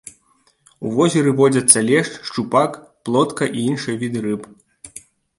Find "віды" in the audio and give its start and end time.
4.05-4.19